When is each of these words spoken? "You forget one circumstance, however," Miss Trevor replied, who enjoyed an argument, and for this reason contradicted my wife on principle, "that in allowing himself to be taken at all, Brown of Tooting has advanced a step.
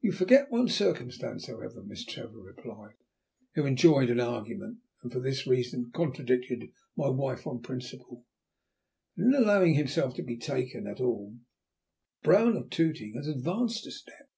"You 0.00 0.12
forget 0.12 0.52
one 0.52 0.68
circumstance, 0.68 1.48
however," 1.48 1.82
Miss 1.82 2.04
Trevor 2.04 2.38
replied, 2.38 2.94
who 3.56 3.66
enjoyed 3.66 4.08
an 4.08 4.20
argument, 4.20 4.78
and 5.02 5.10
for 5.12 5.18
this 5.18 5.48
reason 5.48 5.90
contradicted 5.92 6.70
my 6.96 7.08
wife 7.08 7.44
on 7.44 7.60
principle, 7.60 8.24
"that 9.16 9.24
in 9.24 9.34
allowing 9.34 9.74
himself 9.74 10.14
to 10.14 10.22
be 10.22 10.36
taken 10.38 10.86
at 10.86 11.00
all, 11.00 11.34
Brown 12.22 12.56
of 12.56 12.70
Tooting 12.70 13.14
has 13.16 13.26
advanced 13.26 13.84
a 13.88 13.90
step. 13.90 14.30